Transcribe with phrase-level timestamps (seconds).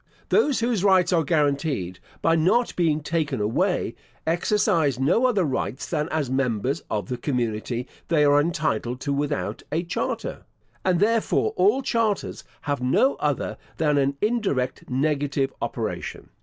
[0.29, 3.93] Those whose rights are guaranteed, by not being taken away,
[4.25, 9.61] exercise no other rights than as members of the community they are entitled to without
[9.71, 10.41] a charter;
[10.83, 16.29] and, therefore, all charters have no other than an indirect negative operation.